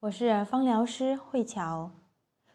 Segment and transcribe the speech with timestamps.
[0.00, 1.90] 我是芳疗师慧乔。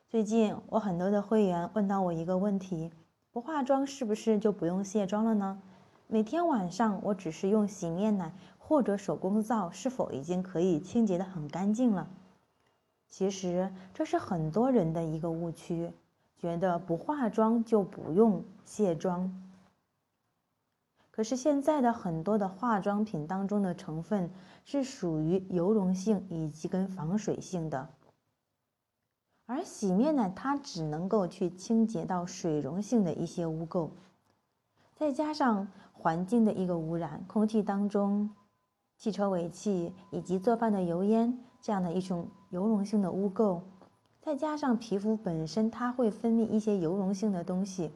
[0.08, 2.90] 最近我很多的会员问到我一个问题：
[3.34, 5.62] 不化妆是不是就不用卸妆了呢？
[6.08, 12.08] 每天晚上我只是用洗面奶或者手工皂，是否已经可以清洁的很干净了？
[13.10, 15.92] 其实这是很多人的一个误区，
[16.38, 19.43] 觉得不化妆就不用卸妆。
[21.16, 24.32] 可是现在的很多的化妆品当中的成分
[24.66, 27.88] 是属于油溶性以及跟防水性的，
[29.46, 33.92] 而洗面奶它只能够去清洁到水溶性的一些污垢，
[34.96, 38.32] 再加上环境的一个污染，空气当中
[38.98, 43.62] 汽车尾气以及做饭的油烟这样的一种油溶性的污垢，
[44.20, 47.92] 再加上皮肤本身它会分泌一些油溶性的东西。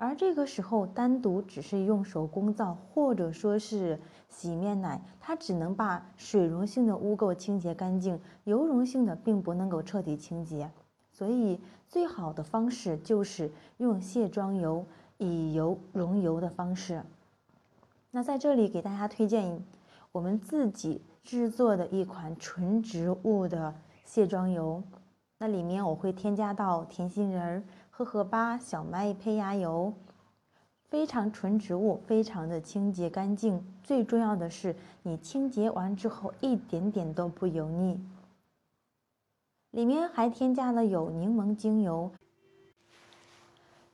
[0.00, 10.70] 而这个时候，单独只是用手工皂或者说是洗面奶，它只能把水溶性的污垢清洁干净，油溶性的并不能够彻底清洁。
[11.10, 17.02] 所以，最好的方式就是用卸妆油以油溶油的方式。
[18.12, 19.64] 那在这里给大家推荐
[20.12, 24.80] 我们自己制作的一款纯植物的卸妆油，
[25.38, 27.64] 那里面我会添加到甜杏仁。
[27.90, 29.92] 荷荷巴、小麦胚芽油，
[30.88, 33.60] 非常纯植物，非常的清洁干净。
[33.82, 38.00] 最重要的是，你清洁完之后一点点都不油腻。
[39.72, 42.10] 里面还添加了有柠檬精油，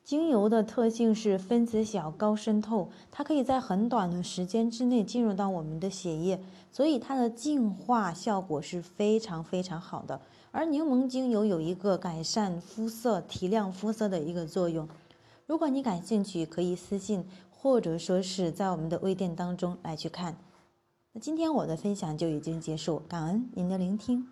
[0.05, 6.39] 精油的特性是分子小、高渗透，它可以在很短的时间之内进入到我们的血液，
[6.71, 10.21] 所以它的净化效果是非常非常好的。
[10.51, 14.87] 而柠檬精油有一个改善肤色、提亮肤色的一个作用。
[15.47, 20.37] 如果你感兴趣，可以私信或者说是在我们的微店当中来去看。
[21.13, 24.27] 那今天我的分享就已经结束，感恩您的聆听。